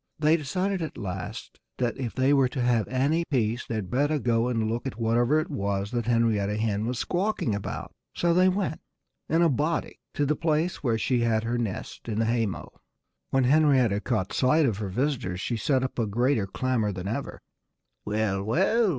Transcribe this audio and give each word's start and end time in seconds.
They 0.17 0.35
decided 0.35 0.81
at 0.81 0.97
last 0.97 1.59
that 1.77 1.95
if 1.95 2.15
they 2.15 2.33
were 2.33 2.47
to 2.47 2.61
have 2.63 2.87
any 2.87 3.23
peace 3.25 3.67
they'd 3.67 3.91
better 3.91 4.17
go 4.17 4.47
and 4.47 4.67
look 4.67 4.87
at 4.87 4.97
whatever 4.99 5.39
it 5.39 5.51
was 5.51 5.91
that 5.91 6.07
Henrietta 6.07 6.57
Hen 6.57 6.87
was 6.87 6.97
squawking 6.97 7.53
about. 7.53 7.91
So 8.15 8.33
they 8.33 8.49
went 8.49 8.81
in 9.29 9.43
a 9.43 9.47
body 9.47 9.99
to 10.15 10.25
the 10.25 10.35
place 10.35 10.81
where 10.81 10.97
she 10.97 11.19
had 11.19 11.43
her 11.43 11.59
nest, 11.59 12.09
in 12.09 12.17
the 12.17 12.25
haymow. 12.25 12.69
When 13.29 13.43
Henrietta 13.43 14.01
caught 14.01 14.33
sight 14.33 14.65
of 14.65 14.77
her 14.79 14.89
visitors 14.89 15.39
she 15.39 15.55
set 15.55 15.83
up 15.83 15.99
a 15.99 16.07
greater 16.07 16.47
clamor 16.47 16.91
than 16.91 17.07
ever. 17.07 17.39
"Well, 18.03 18.43
well!" 18.43 18.89